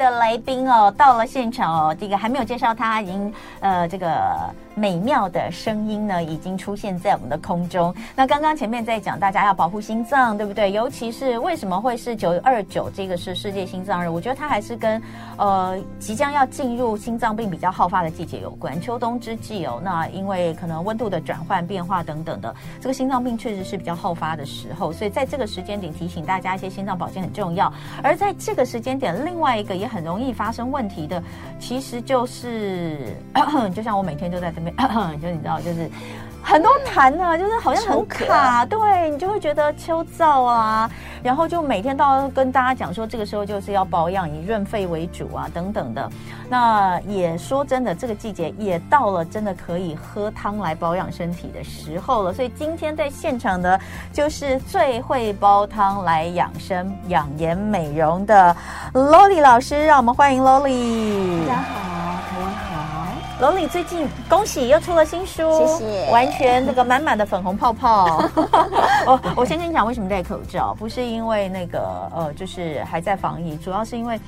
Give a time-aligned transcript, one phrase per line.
[0.00, 4.08] 的来宾哦，到了现场哦，这个还没有介绍他，已经呃这个。
[4.74, 7.94] 美妙的声音呢，已经出现在我们的空中。
[8.14, 10.72] 那刚刚前面在讲，大家要保护心脏，对不对？
[10.72, 14.08] 尤其是为什么会是九二九这个是世界心脏日？
[14.08, 15.02] 我觉得它还是跟
[15.36, 18.80] 呃即将要进入心脏病比较好发的季节有关。
[18.80, 24.90] 秋冬之际哦，那因为可能温度的转换变化等等的，这个心脏病确实是比较好发的时候。
[24.92, 27.70] 所以在这个时间点提醒大家一些心脏保健很重要。
[28.02, 31.22] 而在这个时间点，另外一个也很容易发生问题的，
[31.58, 33.14] 其实就是
[33.74, 34.69] 就像我每天都在这边。
[35.20, 35.90] 就你知道，就是
[36.42, 40.90] 很多痰呢，就是好像很卡，对，你就会觉得秋燥啊，
[41.22, 46.10] 然后就每天都要跟大家讲说，这个时候就是要保养，以润肺为主啊，等等的。
[46.48, 52.32] 那也说真的，这个季节也到了，真的可以喝汤来保养身体的时候了。
[52.32, 53.78] 所以今天在现场的，
[54.12, 58.56] 就是最会煲汤来养生、养颜、美容的
[58.94, 61.46] loly 老师，让我们欢迎 loly。
[61.46, 61.99] 大家好。
[63.40, 66.10] Loli 最近恭喜又出了新书，谢谢。
[66.10, 68.22] 完全这个满满的粉红泡泡。
[69.06, 70.74] 我 我先跟你讲，为什么戴口罩？
[70.78, 74.20] 不是因为那个呃，就是还在防疫，主要是因为。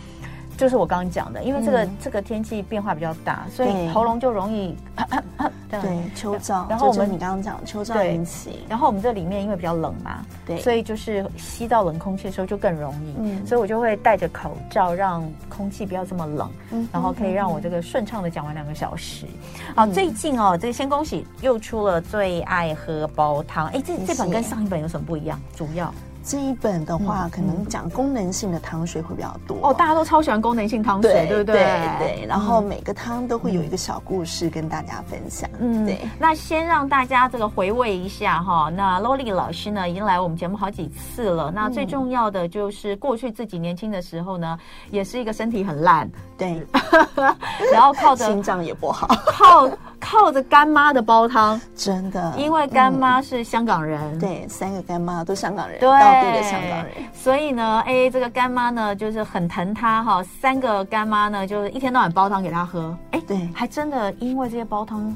[0.63, 4.77] 就是我刚刚讲的，因为这个、嗯、这个天气变化比较大，所以喉咙就容易
[5.69, 6.71] 对，对秋燥。
[6.71, 13.15] 然后我们你刚刚讲秋燥引起，然后我们这里面因为比较冷嘛，对，所以就是吸到冷空气的时候就更容易。
[13.19, 19.27] 嗯，所以我就会戴着口罩，让空气不要这么冷，嗯，然后可以让我这个顺畅的讲完两个小时。
[19.27, 23.67] 嗯、好，最近哦，这个先恭喜又出了最爱喝煲汤。
[23.71, 25.41] 哎，这这本跟上一本有什么不一样？
[25.57, 25.93] 主要？
[26.25, 29.75] 这一本的话，可能讲功能性的汤水会比较多哦。
[29.75, 31.55] 大家都超喜欢功能性汤水，对不对？
[31.55, 32.27] 对对。
[32.27, 35.49] 然后每个汤都会有一个小故事跟大家分享。
[35.59, 35.99] 嗯，对。
[36.19, 38.71] 那先让大家这个回味一下哈。
[38.75, 41.51] 那 Lolly 老师呢，已经来我们节目好几次了。
[41.51, 44.59] 那最重要的就是过去自己年轻的时候呢，
[44.91, 46.65] 也是一个身体很烂，对。
[47.73, 49.69] 然后靠着心脏也不好，靠
[50.05, 52.35] 靠着干妈的煲汤，真的。
[52.37, 55.89] 因为干妈是香港人，对，三个干妈都香港人，对。
[55.89, 60.23] 地的香港人，所以呢，哎，这个干妈呢，就是很疼他哈。
[60.41, 62.97] 三个干妈呢，就是一天到晚煲汤给他喝。
[63.13, 65.15] 哎，对，还真的因为这些煲汤，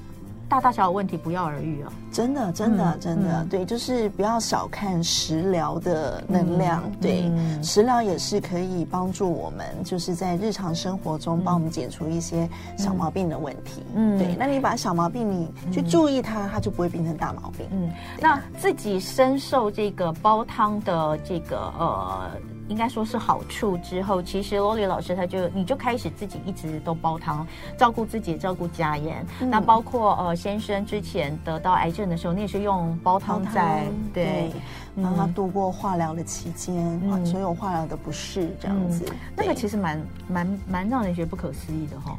[0.49, 1.93] 大大小小问题不药而愈啊。
[2.12, 6.83] 真的，真的，嗯、真的，嗯、对，就是不要小看食疗的能量。
[6.87, 12.49] 嗯、对，嗯、食疗也是可以帮助我们，就是在日常生活中帮我们解除一些
[12.79, 13.83] 小毛病的问题。
[13.95, 17.67] 嗯，对，那你把小毛病你去注意它，它就不会变成大毛病。
[17.73, 17.91] 嗯，
[18.21, 22.31] 那自己深受这个煲汤的这个呃。
[22.69, 27.47] 应该说是好处之后，其实 Loli 老师他就你就开始自己一直都煲汤，
[27.78, 29.27] 照顾自己，照顾家人。
[29.41, 34.50] 嗯、那包括呃先生之前得到癌症的时候，你也是用煲汤在汤对，
[34.97, 39.04] 让他度过化疗的期间，嗯、所有化疗的不适这样子。
[39.09, 42.19] 嗯、那个其实蛮蛮蛮让人觉得不可思议的哈。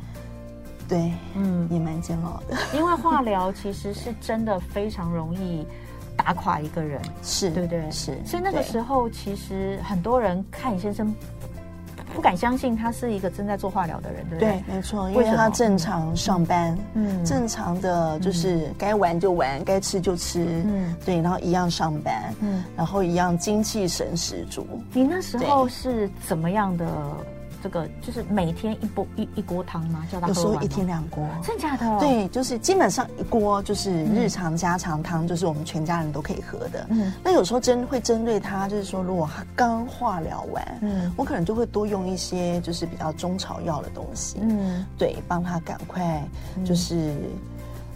[0.88, 5.68] 对，嗯，也蛮煎熬的， 因为化疗其实是真的非常容易。
[6.18, 7.90] 打垮一个人是对不对？
[7.92, 11.14] 是，所以那个时候其实很多人看你先生
[12.14, 14.64] 不敢相信他是一个正在做化疗的人，对不对？
[14.68, 24.66] 对，没错，因为他正常上班，嗯，正常的就是该玩就玩，该吃就吃，嗯，对，然后一样上班，嗯，然后一样精气神十足。
[24.94, 26.86] 你那时候是怎么样的？
[27.62, 30.06] 这个就是每天一锅一一锅汤吗？
[30.28, 32.00] 有时候一天两锅，真假的？
[32.00, 36.86] 对，就是基本上一锅就是日常家常汤，就是我们全家人都可以喝的。
[36.90, 46.24] 嗯，那有时候针会针对他，就是说如果他刚化疗完，嗯，我可能就会多用一些就是比较中草药的东西，嗯，对，帮他赶快
[46.66, 46.96] 就是。
[46.96, 47.30] 嗯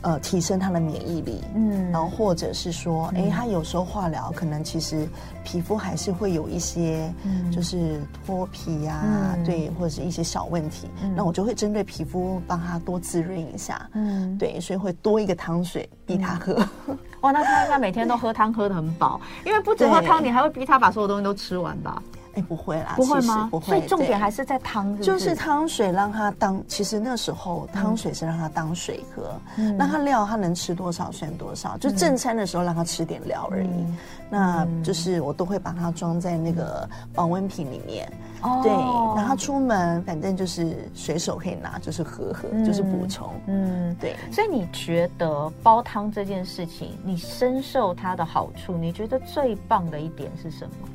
[0.02, 5.08] 呃，提升他的免疫力，嗯，然后或者是说，哎、嗯，他有时候化疗可能其实
[5.44, 16.54] 皮肤还是会有一些，嗯，就是脱皮呀、啊，嗯、对，或者是一些小问题，那、嗯、我就会针对皮肤帮他多滋润一下，嗯，对，所以会多一个汤水逼他喝。
[16.88, 22.02] 嗯、哇，那他应该每天都喝汤喝的很饱，因为不止喝汤，你还会逼他把所有东西都吃完吧？
[22.34, 23.48] 哎，不会啦，不会吗？
[23.52, 26.64] 不会，所以重点还是在汤是是，就是汤水让它当。
[26.68, 31.76] 其实那时候汤水是让它当水喝，嗯、让他料它能吃多少算多少。
[31.76, 33.68] 嗯、就正餐的时候让它吃点料而已。
[33.68, 33.98] 嗯、
[34.30, 38.12] 那就是我都会把它装在那个保温瓶里面。
[38.44, 38.72] 哦、对，
[39.16, 43.30] 然后出门反正就是随手可以拿，就是喝喝，嗯、就是补充。
[43.48, 44.16] 嗯，对。
[44.32, 48.78] 所以你觉得煲汤这件事情，你深受它的好处？
[48.78, 50.88] 你觉得最棒的一点是什么？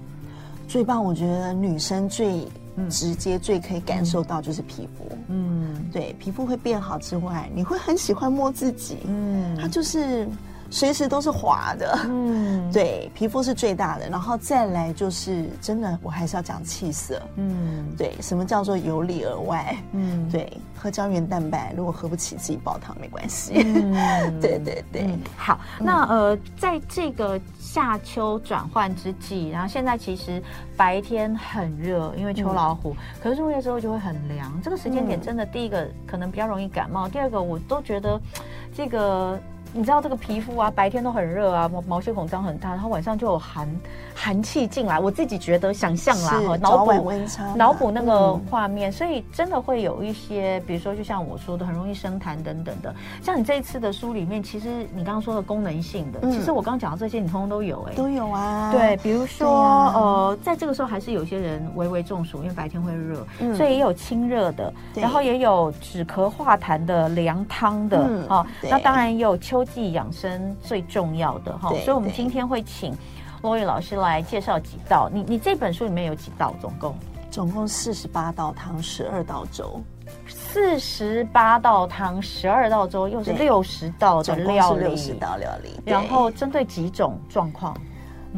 [0.69, 2.47] 最棒，我觉得女生最
[2.91, 5.11] 直接、最可以感受到就是皮肤。
[5.29, 8.99] 嗯，对，皮肤会变好之外，你会很喜欢摸自己。
[9.07, 10.29] 嗯，它就是
[10.71, 11.99] 随时都是滑的。
[12.05, 17.21] 嗯， 对，皮肤是最大的，然后再来就是真的，我还是要讲气色。
[17.37, 19.77] 嗯，对，什么叫做由里而外？
[19.93, 23.53] 嗯，对，喝胶原蛋白，如果喝不起，自己煲汤没关系。
[23.57, 23.93] 嗯，
[24.41, 25.03] 对对对。
[25.03, 30.43] 嗯、好，那呃，在这个夏秋转换之际，然后现在其实
[30.77, 34.61] 白天很热，因为秋老虎，嗯、可是入夜之后就会很凉。
[34.63, 38.21] 这个时间点真的，第一个可能比较容易感冒，第二个我都觉得
[38.75, 39.39] 这个。
[39.77, 43.69] 你知道这个皮肤啊，白天都很热啊，毛毛细孔张很大，然后晚上就有寒
[44.15, 44.99] 寒气进来。
[44.99, 47.13] 我自己觉得想象啦，哈，脑补，
[47.55, 52.95] 脑补那个画面，嗯、所以真的会有一些，比如说就像我说的，很容易生痰等等的。
[53.23, 58.73] 像你这一次的书里面，其实你刚刚说的功能性的，嗯、其实我刚刚讲的这些，你通通都有、欸，哎，都有啊。
[58.73, 69.66] 对，比如说、啊、呃，在这个时候还是有些人微微中暑，因为白天会热，嗯、所以也有清热的，然后也有止咳化痰的凉汤的，嗯、哦，那当然也有秋。
[69.67, 72.97] 季养生最重要的哈，所以我们今天会请
[73.43, 75.11] Lori 老师来介绍几道。
[75.13, 76.55] 你你这本书里面有几道？
[76.61, 76.95] 总共
[77.31, 79.81] 总共四十八道汤，十二道粥。
[80.27, 84.85] 四十八道汤，十二道粥，又是六十道的料理。
[84.85, 87.77] 六十道料理，然后针对几种状况？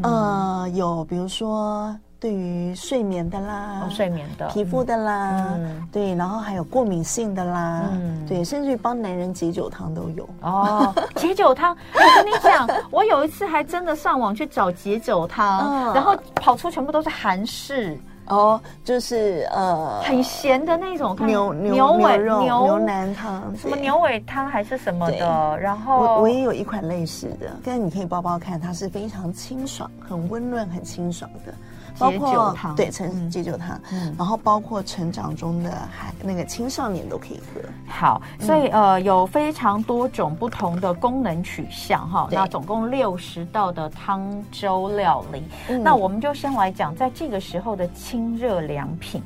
[0.02, 1.96] 呃，有比如说。
[2.20, 10.92] 对于睡眠的啦，哦、睡眠的，皮肤的啦，嗯、对，然后还有过敏性的啦，嗯、对，甚至于帮男人解酒汤都有哦。
[11.14, 25.56] 解酒汤，我跟你讲， 我有一次还真的上网去找解酒汤，嗯、然后跑出全部都是韩式哦，就是呃，很咸的那种，牛牛牛尾肉牛牛腩汤，什么牛尾汤还是什么的。
[25.60, 31.54] 然后我我也有一款类似的，但你可以包包看，它是非常清爽、很温润、很清爽的。
[31.98, 37.60] 包括对成解酒汤，嗯，然后包括成长中的孩那个青少年都可以喝。
[37.88, 42.28] 好，所以呃有非常多种不同的功能取向哈。
[42.30, 45.42] 那总共六十道的汤粥料理，
[45.82, 49.22] 那我们就先来讲在这个时候的清热良品。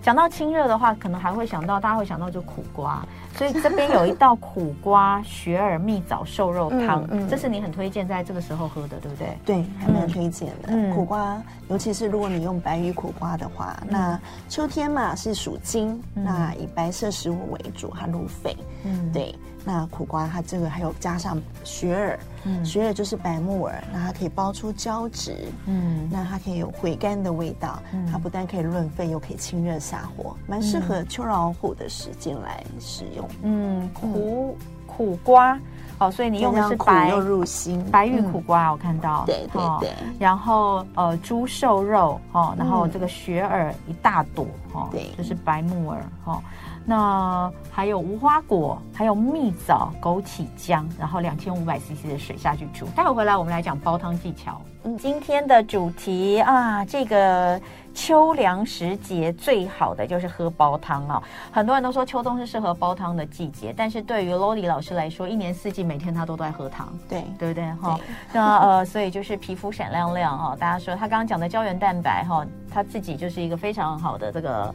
[0.00, 3.06] 讲到清热的话，可能还会想到大家会想到就苦瓜。
[3.36, 9.38] 所以这边有一道苦瓜雪耳蜜枣瘦肉汤，嗯嗯、这是你很推荐在这个时候喝的，对不对？
[9.44, 10.68] 对，还蛮推荐的。
[10.68, 18.56] 嗯、苦瓜，尤其是如果你用白玉苦瓜的话，嗯、那秋天嘛是属金，嗯、那以白色食物为主，它入肺。
[18.84, 19.34] 嗯，对。
[19.64, 25.36] 那苦瓜它这个还有加上雪耳，嗯，雪耳就是白木耳，那它可以包出胶质，
[25.66, 33.21] 嗯，那它可以有回甘的味道，嗯，它不但可以润肺，又可以清热下火，蛮适合秋老虎的时间来使用。
[33.42, 35.58] 嗯，苦苦瓜，
[35.98, 37.84] 哦，所以你用的是白又入心。
[37.90, 46.42] 白玉苦瓜，我看到，对对对，然后呃猪瘦肉，哦，然后这个雪耳一大朵，哦，对，就是白木耳，哦。
[46.84, 52.86] 那还有无花果，还有蜜枣、枸杞姜，然后两千五百 CC 的水下去煮。
[52.96, 54.60] 待会回来我们来讲煲汤技巧。
[54.84, 57.60] 嗯，今天的主题啊，这个
[57.94, 61.22] 秋凉时节最好的就是喝煲汤啊。
[61.52, 67.72] 很多人都说秋冬是适合煲汤的季节，但是对于 Lori 老师来说，一年四季每天他都在喝汤， 对对不对？
[67.74, 67.98] 哈，
[68.32, 70.56] 那呃，所以就是皮肤闪亮亮哈。
[70.58, 74.74] 大家说他刚刚讲的胶原蛋白哈，他自己就是一个非常好的这个。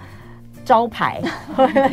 [0.68, 1.22] 招牌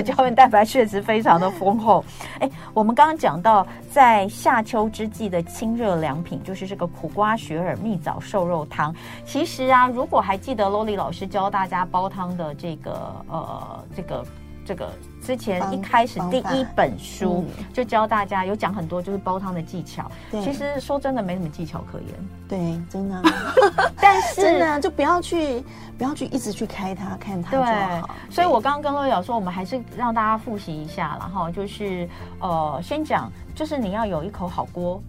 [0.04, 2.04] 胶原蛋白确实非常的丰厚。
[2.40, 8.92] 哎，我们刚刚讲到在夏秋之际的清热良品，就是这个苦瓜雪耳蜜枣瘦肉汤。
[9.24, 14.26] 其实啊，如果还记得 Lily 老师教大家煲汤的这个呃这个
[14.64, 14.90] 这个
[15.22, 20.10] 之前一开始第一本书就教大家有讲很多就是煲汤的技巧。
[20.30, 22.08] 其实说真的没什么技巧可言。
[22.48, 23.22] 对，真的。
[24.00, 25.64] 但是真的就不要去。
[25.96, 27.70] 不要去一直去开它看它就好。
[27.70, 32.08] 对，所以我刚刚跟 Lori 说，我们还是让大家复习一下，然后就是
[32.40, 35.00] 呃，先讲，就是你要有一口好锅，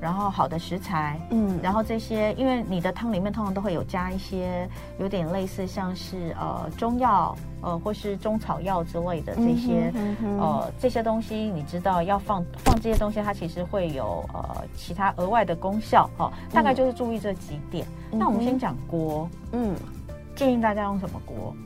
[0.00, 17.86] 然后好的食材，嗯，然后这些，因为你的汤里面通常都会有加一些有点类似像是呃中药呃或是中草药之类的这些，嗯嗯、呃这些东西，你知道要放放这些东西，它其实会有呃其他额外的功效哦，大概就是注意这几点。
[18.12, 19.74] 嗯、那我们先讲锅，嗯。
[20.34, 21.56] 建议大家用什么锅？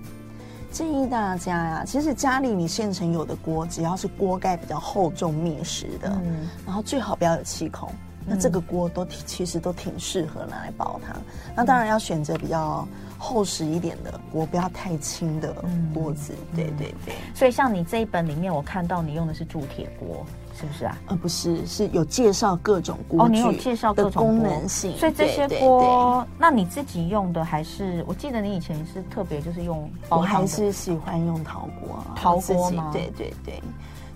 [0.71, 7.93] 建议大家呀，其实家里你现成有的锅，只要是锅盖比较厚重、密实的，嗯，然后最好不要有气孔，
[8.27, 11.17] 那这个锅都其实都挺适合拿来煲汤。
[11.55, 12.87] 那当然要选择比较
[13.19, 15.55] 厚实一点的锅，不要太轻的
[15.93, 16.35] 锅子。
[16.55, 17.15] 对对对。
[17.35, 20.25] 所以像你这一本里面，我看到你用的是铸铁锅。
[20.53, 20.99] 是不是啊？
[21.07, 23.25] 呃，不是，是有介绍各种锅具。
[23.25, 28.05] 哦，你有介绍各种功能性，所以这些锅，那你自己用的还是？
[28.07, 32.91] 我记得你以前是特别就是用，我还是喜欢用陶锅，陶锅吗？
[32.93, 33.63] 对对对。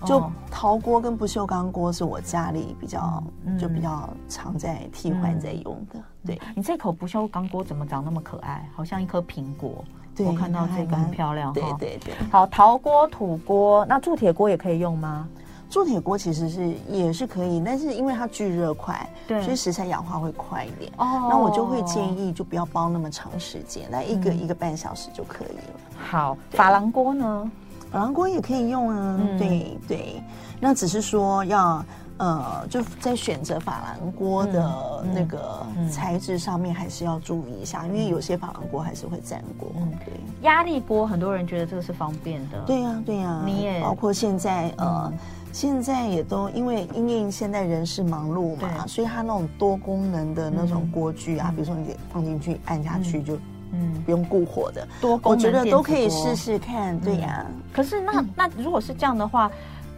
[0.05, 5.99] 就陶锅跟不锈钢锅是我家里比较、嗯、就比较常在替换在用的。
[5.99, 8.69] 嗯、对，你这口不锈钢锅怎么长那么可爱？
[8.75, 9.83] 好像一颗苹果。
[10.15, 11.51] 对，我看到这个很漂亮。
[11.51, 12.13] 对对对。
[12.31, 15.27] 好，陶锅、土锅，那铸铁锅也可以用吗？
[15.67, 20.89] 铸铁锅其实是也是可以，但是因为它聚热快，对，所以食材氧化会快一点。
[20.97, 25.63] 哦，那我就会建议就不要煲那么长时间，那一个、嗯、一个半小时就可以了。
[25.97, 27.51] 好，珐琅锅呢？
[27.95, 29.17] 珐琅锅也可以用啊。
[29.19, 30.21] 嗯、对对，
[30.59, 31.85] 那只是说要
[32.17, 39.71] 呃，就在选择珐琅锅的那个材质上面，还是要注意一下，嗯、因为有些珐琅锅还是会粘锅。
[39.77, 40.13] 嗯，对。
[40.41, 42.59] 压力锅很多人觉得这个是方便的。
[42.65, 43.43] 对呀、啊，对呀、啊。
[43.45, 45.09] 你也包括现在呃。
[45.11, 45.17] 嗯
[45.55, 53.39] 现在也都因为因应现在人是忙碌嘛，所以它那种多功能的那种锅具啊，嗯、比如说你放进去按下去就，
[53.77, 56.97] 嗯，不用顾火的，多我觉得都可以试试看。
[57.01, 59.51] 对呀、啊嗯，可是那那如果是这样的话，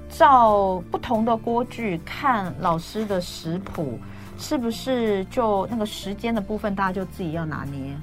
[0.09, 3.99] 照不同的锅具看老师的食谱，
[4.39, 7.95] 是不是就那个时间的部分，大家就自己要拿捏？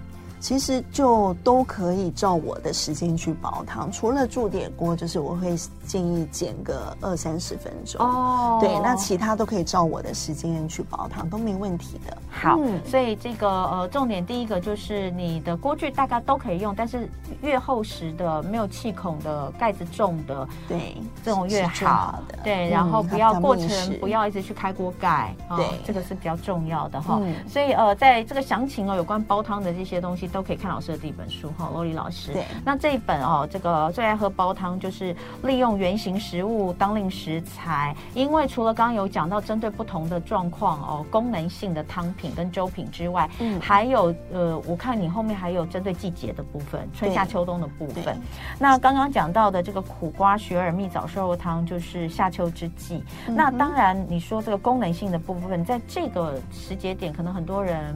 [0.44, 8.58] 其实就都可以照我的时间去煲汤，除了铸铁锅，就是我会建议减个二三十分钟哦。
[8.60, 12.14] 对，那其他都可以照我的时间去煲汤，都没问题的。
[12.30, 17.08] 好，嗯、所以这个呃，重点第一个就是你的锅具大家都可以用，但是
[17.40, 21.86] 越厚实的、没有气孔的、盖子重的，对，这种越好。
[21.86, 27.18] 好的对，然后不要过程，嗯、不要一直去开锅盖，对、哦，这个是比较重要的哈。
[27.22, 30.30] 嗯、所以呃，在这个详情哦，有关煲汤的这些东西。
[30.35, 32.33] 都可以看老师的这一本书哈，罗莉老师。
[32.33, 35.14] 对，那这一本哦，这个最爱喝煲汤就是
[35.45, 48.21] 利用原型食物当令食材，因为除了刚刚有讲到针对不同的状况哦，功能性的汤品跟粥品之外，嗯，还有呃，我看你后面还有针对季节的部分，春夏秋冬的部分。
[48.59, 53.05] 那刚刚讲到的这个苦瓜雪耳蜜枣瘦肉汤就是夏秋之际。
[53.29, 57.95] 嗯、那当然，你说这个功能性的部分，在这个时节点，可能很多人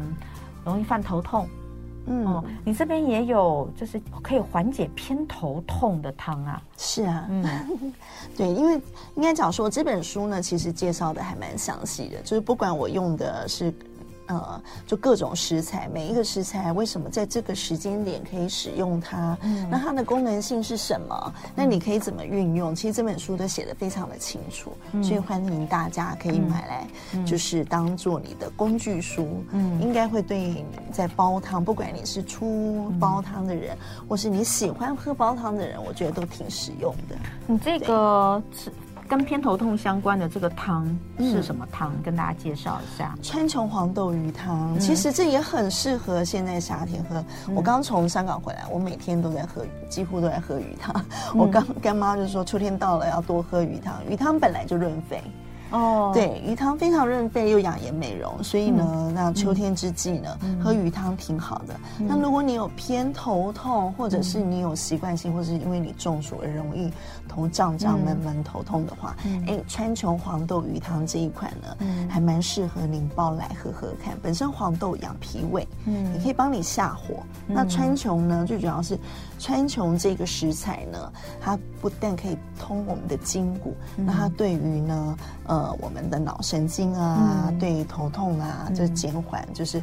[0.65, 1.49] 容易犯头痛。
[2.09, 6.63] 嗯、哦，你这边也有，就是可以缓解偏头痛的汤啊。
[6.77, 7.45] 是啊，嗯，
[8.37, 8.81] 对，因为
[9.17, 13.73] 应该讲说这本书呢，其实介绍的还蛮详细的，就是不管我用的是。
[14.29, 19.37] 呃，就各种食材，每一个食材为什么在这个时间点可以使用它？
[19.43, 21.35] 嗯，那它的功能性是什么？
[21.55, 22.75] 那你可以怎么运用？
[22.75, 29.43] 其实这本书都写的非常的清楚，嗯，所以欢迎大家可以买来，就是当做你的工具书。
[29.51, 33.77] 嗯，应该会对你在煲汤，不管你是出煲汤的人，
[34.09, 37.17] 或是你喜欢喝煲汤的人，我觉得都挺实用的。
[37.47, 38.71] 你这个是。
[39.09, 40.87] 跟偏头痛相关的这个汤
[41.19, 41.91] 是什么汤？
[41.95, 43.17] 嗯、跟大家介绍一下。
[43.23, 47.25] 川穹黄豆鱼汤，嗯、其实这也很适合现在夏天喝。
[47.49, 50.95] 嗯、我刚从香港回来，我每天都在喝，几乎都在喝鱼汤。
[51.33, 55.23] 嗯、我刚干妈就说，秋天到了要多喝鱼汤，鱼汤本来就润肺。
[55.71, 61.75] 哦，对，鱼汤非常润肺又养颜美容，所以呢，嗯、那秋天之际呢，嗯、喝鱼汤挺好的。
[61.99, 66.91] 嗯、那如果你有偏头痛，或者是你有习惯性，或者是因为你中暑而容易
[67.29, 74.17] 头胀胀闷闷头痛的话，哎、嗯，川穹黄豆鱼汤这一款呢，嗯、还蛮适合您煲来喝喝看。
[74.23, 77.23] 本身黄豆养脾胃，嗯，也可以帮你下火。
[77.47, 78.99] 嗯、那川穹呢，最主要是
[79.39, 85.59] 川穹这个食材呢，它不但可以通我们的筋骨，嗯、那它对于呢，呃。
[85.59, 89.83] 呃，我们的脑神经啊，嗯、对头痛啊，就减缓，就是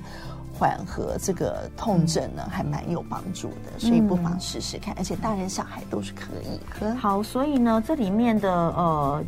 [0.58, 4.96] 缓和这个痛症呢，还蛮有帮助的，嗯、所以不妨试试看。
[4.98, 6.96] 而且大人小孩都是可以喝。
[6.96, 9.22] 好，所以呢，这里面的呃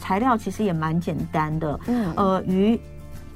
[0.00, 1.78] 材料其实也蛮简单的。
[1.86, 2.80] 嗯，呃，鱼。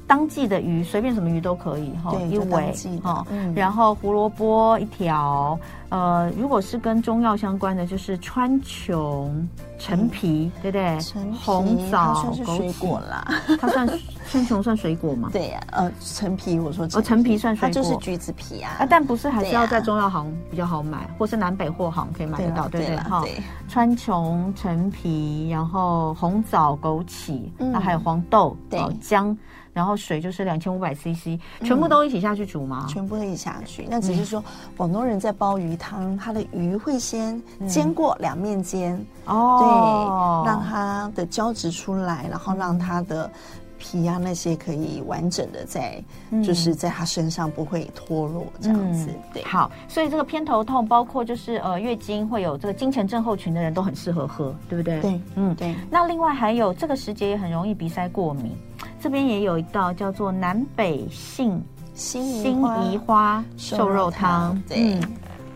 [0.09, 2.73] 当季的鱼，随便什么鱼都可以哈，一尾
[3.03, 3.23] 哈，
[3.55, 5.57] 然后胡萝卜一条，
[5.89, 9.29] 呃，如果是跟中药相关的，就是川穹、
[9.77, 10.97] 陈皮，对不对？
[11.39, 12.99] 红枣、枸杞。
[13.07, 13.23] 啦，
[13.61, 13.87] 它算
[14.31, 15.29] 川穹算水果吗？
[15.31, 22.95] 对呀，呃，陈皮我说哦，陈皮算水果，就是橘子皮啊，啊但不是还是要在中药行比较好买，或是南北货行可以买得到，对不对？
[22.97, 23.23] 哈，
[23.67, 28.57] 川穹、陈皮，然后红枣、枸杞，那还有黄豆、
[28.99, 29.37] 姜。
[29.79, 32.85] 然后水就是两千五百 CC，全部都一起下去煮吗？
[32.89, 33.87] 全部都一起下去。
[33.89, 34.43] 那只是说，
[34.75, 38.93] 广东人在煲鱼汤，他的鱼会先煎过两面煎，
[39.25, 43.31] 哦，对，让它的胶质出来，然后让它的
[43.77, 46.03] 皮啊那些可以完整的在，
[46.43, 49.07] 就是在他身上不会脱落这样子。
[49.33, 54.99] 对，好，所以这个偏头痛，包括就是呃月经会有这个经前症候群的人都很适合喝，对不对？
[54.99, 55.73] 对，嗯，对。
[55.89, 58.51] 那另外还有这个时节也很容易鼻塞过敏。
[59.01, 61.61] 这边也有一道叫做南北杏
[61.95, 63.43] 辛夷花。
[63.57, 64.61] 瘦肉汤。
[64.67, 65.03] 对，嗯，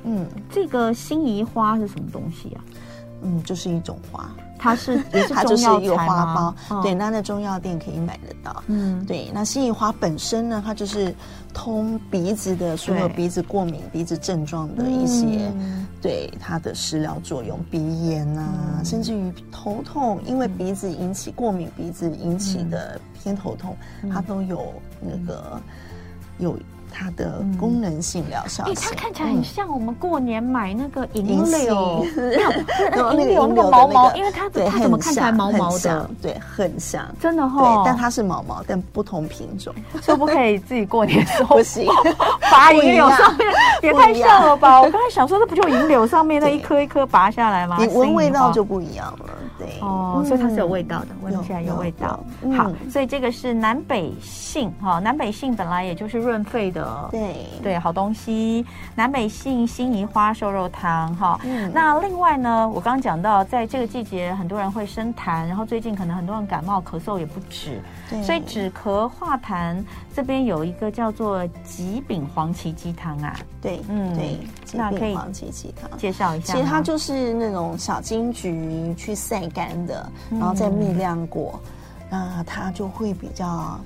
[0.04, 2.62] 嗯，这个辛夷花是什么东西啊？
[3.22, 8.62] 嗯，就是一种花，它是 也是它就是一个花包，吗对，那在中药店可以买得到。
[8.68, 11.16] 嗯，对，那辛夷花本身呢，它就是
[11.54, 18.86] 通鼻子的所有鼻子过敏、鼻子症状的一些，嗯对它的食疗作用，鼻炎啊，嗯。
[18.86, 24.10] 甚至于头痛，因为鼻子引起过敏，鼻子引起的偏头痛，嗯。
[24.10, 25.62] 它都有那个
[26.40, 26.60] 有
[26.94, 28.64] 它的功能性疗效。
[28.76, 32.52] 它看起来很像我们过年买那个银银柳，有 银柳
[32.92, 36.10] 那那个银柳的个毛毛，因为它它怎么看起来毛毛的？
[36.22, 37.04] 对，很像。
[37.20, 39.74] 真的对哈，，但它是毛毛，但不同品种。
[40.06, 41.88] 可不可以自己过年的时候 不行，
[42.52, 43.48] 拔银柳上面
[43.82, 44.80] 也太像了吧？
[44.82, 47.78] 我刚才想说，那不就银柳上面那一颗一颗拔下来吗？
[47.80, 49.26] 你闻味道就不一样了。
[49.66, 52.20] 对，哦，嗯所以它是有味道的，闻有起来有味道。
[52.56, 58.66] 好嗯，所以这个是南北杏哈，南北杏本来也就是润肺的，对对，好东西。
[58.96, 61.40] 南北杏辛夷花瘦肉汤哈。
[61.44, 69.82] 嗯那另外呢，我刚刚讲到，在这个季节，很多人会生痰，然后最近可能很多人感冒咳嗽也不止，对所以止咳化痰
[70.14, 74.38] 这边有一个叫做桔饼黄芪鸡汤啊，对，嗯对，
[74.74, 75.90] 那可以黄芪鸡汤。
[75.98, 76.54] 介绍一下。
[76.54, 81.60] 其实它就是那种小金桔去晒干的，嗯然后再蜜酿过，
[82.10, 83.80] 那它就会比较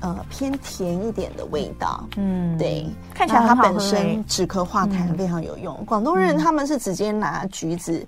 [0.00, 2.06] 呃偏甜一点的味道。
[2.16, 5.74] 嗯，对，看起来它本身止咳化痰非常有用。
[5.84, 8.06] 广东人他们是直接拿橘子，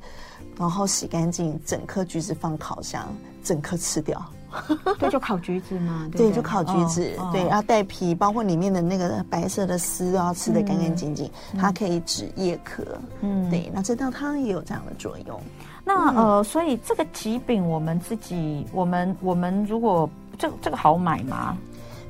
[0.58, 3.06] 然后洗干净，整颗橘子放烤箱，
[3.42, 4.24] 整颗吃掉。
[4.98, 12.82] 对，就烤橘子嘛， 对就烤橘子，哦对，哦然后带皮，包括里面的那个白色的丝都要吃的干干净净，它可以止夜咳。
[13.20, 15.40] 嗯对，那这道汤也有这样的作用。
[15.84, 21.56] 那呃，所以这个吉饼我们自己，我们我们如果这这个好买吗？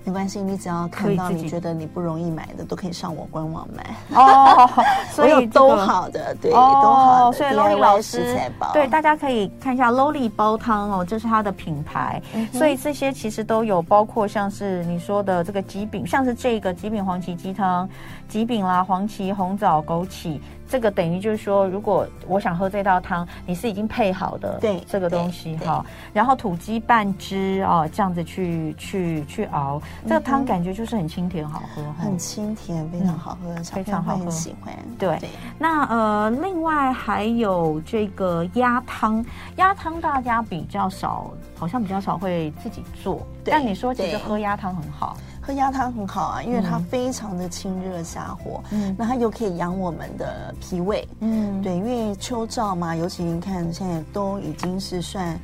[0.09, 3.95] 没关系，你只要看到你觉得你不容易买的，都可以上我官网买。
[4.17, 4.69] 哦，
[5.13, 7.37] 所以、这个、都好的，对，都好的。
[7.37, 12.23] 所以老师才包，对大家可以看一下 Lowly 煲汤哦，这是它的品牌。
[12.35, 17.87] 嗯所以这些其实都有，包括像是你说的这个桔饼，像是这个桔饼黄芪鸡汤，
[18.31, 20.41] 桔饼啦、黄芪、红枣、枸杞。
[20.69, 25.85] 这个等于就是说，如果我想喝这道汤，你是已经配好的对这个东西哈。
[26.13, 34.75] 然后土鸡半只哦，这样子去去去熬，这个汤感觉就是很清甜好喝，很清甜，非常好喝，非常好喝，喜欢。
[34.99, 39.25] 对，对那呃，另外还有这个鸭汤，
[39.57, 43.27] 鸭汤大家比较少，好像比较少会自己做。
[43.45, 45.17] 但你说其实喝鸭汤很好。
[45.49, 55.41] 喝鸭汤很好啊，因为它非常的清热下火，嗯，那它又可以养我们的脾胃，嗯，对，因为秋燥嘛，尤其你看现在都已经是算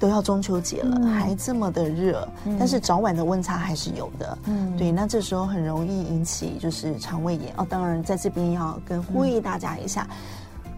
[0.00, 7.64] 都要中秋节了，嗯、还这么的热，嗯、但是早晚的温差还是有的，嗯，对，那这时候很容易引起就是肠胃炎哦。
[7.70, 10.04] 当然在这边要跟呼吁大家一下。
[10.10, 10.16] 嗯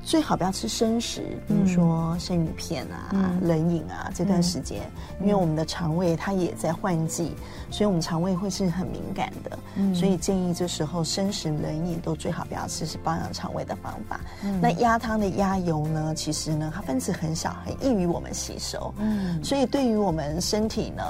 [0.09, 4.11] 最好不要吃生食，比如说生鱼片啊、嗯、冷饮啊。
[4.15, 4.81] 这段时间，
[5.21, 7.37] 嗯、因为我们的肠胃它也在换季，
[7.71, 9.59] 所以我们肠胃会是很敏感的。
[9.75, 14.19] 嗯，所以建议这时候生食、冷饮都最好不要吃，是保养肠胃的方法。
[14.43, 18.95] 嗯，那鸭汤的鸭油呢，其实呢，它分子很小，很易于我们吸收。
[18.97, 21.05] 嗯，所以对于我们身体呢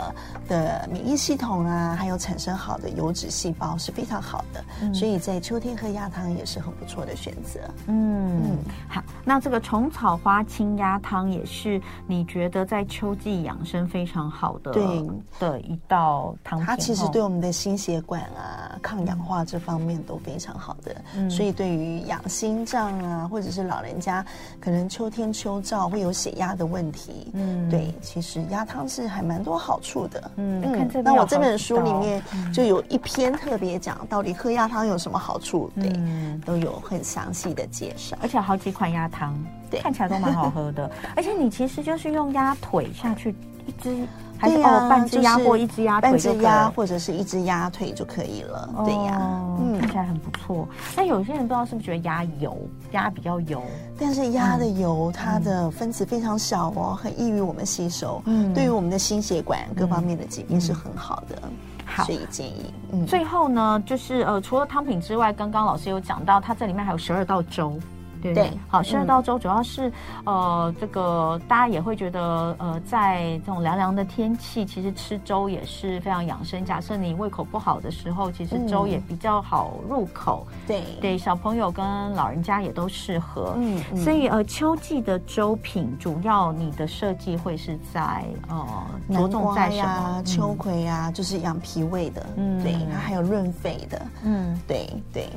[0.49, 4.65] 的免疫系统啊，还有产生好的油脂细胞是非常好的。
[4.83, 7.61] 嗯，所以在秋天喝鸭汤也是很不错的选择。
[7.87, 8.59] 嗯。
[8.89, 15.07] 嗯好，那这个虫草花清鸭汤也是你觉得在秋季养生非常好的对
[15.39, 16.67] 的一道汤品。
[16.67, 20.97] 它其实对我们的心血管啊、抗氧化这方面都非常好的。
[21.15, 24.25] 嗯，所以对于养心脏啊，或者是老人家
[24.59, 30.31] 可能秋天秋燥会有血压的问题，嗯，对，其实鸭汤是还蛮多好处的。
[30.37, 32.23] 嗯，那我这本书里面
[32.55, 39.37] 就有一篇特别讲到底喝鸭汤有什么好处，对，嗯、都有很详细的介绍，而且好几款鸭汤，
[39.69, 40.89] 对，看起来都蛮好喝的。
[41.17, 43.35] 而且你其实就是用鸭腿下去
[43.67, 44.07] 一只，
[44.39, 48.71] 还是、啊、哦半只鸭或一只鸭腿，半只鸭或者是一只鸭腿就可以了。
[48.85, 49.19] 对呀，
[49.59, 50.67] 嗯，看起来很不错。
[50.95, 52.57] 但有些人不知道是不是觉得鸭油，
[52.93, 53.63] 鸭比较油，
[53.99, 58.23] 但是鸭的油它的分子非常小哦，很易于我们吸收。
[58.27, 61.37] 嗯，对于我们的心血管各方面的疾病是很好的。
[61.85, 62.73] 好，所以建议。
[62.93, 67.77] 嗯，最后呢，就是呃，除了汤品之外，刚刚老师有讲到，它这里面还有十二道粥。
[68.23, 69.89] 对，对，好，十二道粥主要是，
[70.25, 76.65] 嗯、呃，这个大家也会觉得，呃，在这种凉凉的天气，其实吃粥也是非常养生。
[76.65, 80.47] 假设你胃口不好的时候，其实粥也比较好入口。
[80.51, 83.55] 嗯、对，对，小朋友跟老人家也都适合。
[83.57, 88.67] 嗯，嗯所以呃，秋季的粥品，主要你的设计会是在呃，
[89.11, 90.15] 着重在什么？
[90.17, 92.27] 嗯、秋葵啊，就是养脾胃的。
[92.37, 94.01] 嗯，对，它还有润肺的。
[94.23, 95.29] 嗯，对对。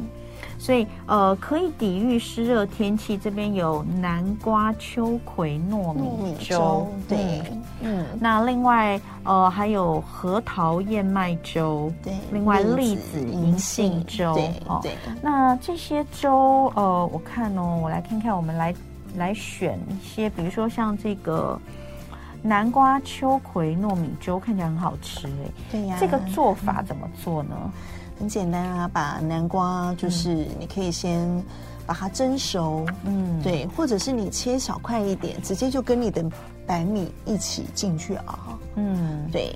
[0.58, 7.42] 所以，呃，可以抵御湿热天气，这边有南瓜、秋葵、糯米粥，对，
[7.82, 14.36] 嗯，那另外呃还有核桃燕麦粥，对，另外栗子银杏粥，
[14.82, 18.74] 对，那这些粥呃，我看哦，我来看看，我们来
[19.16, 21.60] 来选一些，比如说像这个
[22.44, 27.56] 南瓜秋葵糯米粥，看起来很好吃哎，对呀，这个做法怎么做呢？
[28.22, 31.28] 很简单啊，把南瓜就是你可以先
[31.88, 36.24] 把它蒸熟，嗯，对，或者是你切小块一点，直接就跟你的
[36.68, 39.56] 白米一起进去熬，嗯，对。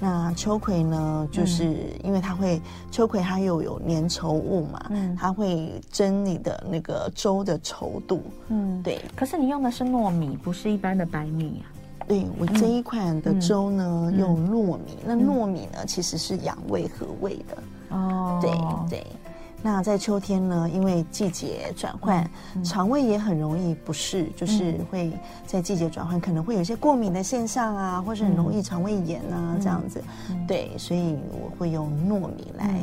[0.00, 2.58] 那秋葵呢，就是因为它会
[2.90, 9.02] 秋葵它又有粘稠物嘛，嗯，它会蒸你的那个粥的稠度，嗯，对。
[9.14, 11.68] 可是你用的是糯米，不是一般的白米啊。
[12.08, 17.62] 对，我这一款的粥呢，嗯、用糯米，嗯、那糯米呢其实是养胃和胃的。
[17.92, 18.50] 哦，对
[18.88, 19.06] 对，
[19.62, 22.28] 那在秋天呢，因为季节转换，
[22.64, 25.12] 肠、嗯、胃也很容易不适，就是会
[25.46, 30.02] 在季节转换可能会有一些过敏的现象啊，或是很容易肠胃炎啊、嗯、这样子。
[30.48, 32.80] 对，所以我会用糯米来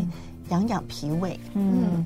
[0.49, 1.39] 养养脾胃。
[1.53, 2.05] 嗯，嗯。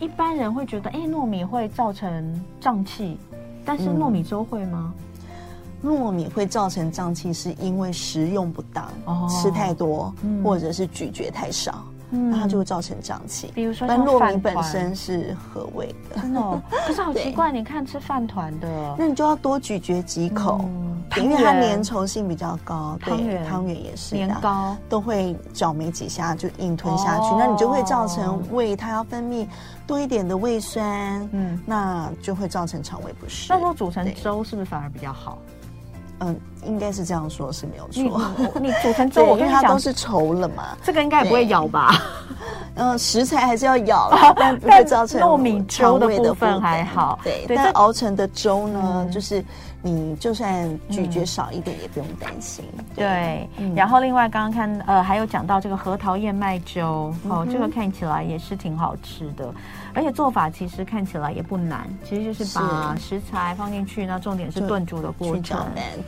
[0.00, 3.16] 一般人会觉得，哎，糯米会造成胀气，
[3.64, 4.92] 但是糯米粥会吗？
[5.82, 11.84] 嗯、糯米会造成胀气，是因为食用不当，哦、吃太多，嗯、或者是咀嚼太少。
[12.30, 13.50] 那它就会造成胀气。
[13.54, 16.40] 比如说，但糯米本身是和胃的，真的。
[16.86, 20.64] 可是好奇怪，你看吃饭团的，那你就要多咀嚼几口，
[21.18, 22.98] 因为它粘稠性比较高。
[23.04, 23.74] 对，汤圆。
[23.84, 24.76] 也是年糕。
[24.88, 29.46] 都会嚼没几下就硬吞下去，那你就会造成胃它要分泌
[29.86, 33.46] 多一点的胃酸，嗯，那就会造成肠胃不适。
[33.50, 35.38] 那如果煮成粥，是不是反而比较好？
[36.24, 38.22] 嗯，应该是这样说，是没有错。
[38.60, 42.00] 你煮成粥，我 跟你讲，它都是稠了嘛，这个应该也不会咬吧？
[42.76, 47.18] 嗯，食材还是要咬啦，但不会造成糯米粥的部分还好。
[47.22, 49.44] 对，但熬成的粥呢，就是。
[49.86, 52.64] 你就算咀嚼少一点，也不用担心。
[52.96, 59.46] 对，然后另外刚刚看呃，还有讲到这个核桃燕麦粥哦，这个看起来也是挺好吃的，
[59.94, 65.58] 而且做法其实看起来也不难，其实就是把食材放进去，那重点是炖煮的过程。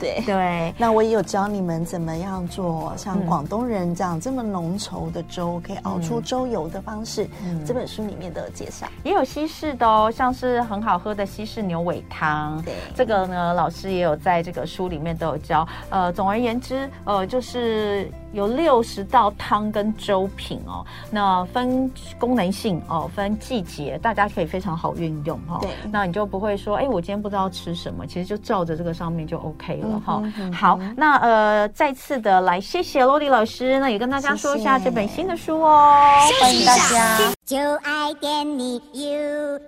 [0.01, 0.75] 对对。
[0.79, 7.29] 那我也有教你们怎么样做像广东人这样这么浓稠的粥，可以熬出粥油的方式。
[7.67, 12.63] 这本书里面都有介绍，也有西式的哦，像是很好喝的西式牛尾汤。
[12.63, 13.67] 对，这个呢老。
[13.67, 25.59] 老师也有在这个书里面都有教，呃，总而言之，呃，就是有六十道汤跟粥品哦，那分功能性哦，分季节，大家可以非常好运用哈。
[25.63, 30.21] 对，那你就不会说，哎，我今天不知道吃什么，其实就照着这个上面就 OK 了哈。
[30.23, 37.33] 嗯嗯、好，那呃，再次的来谢谢罗莉老师，那也跟大家说一下这本新的书哦，谢谢欢迎大家。
[37.45, 39.61] 就爱点你 U。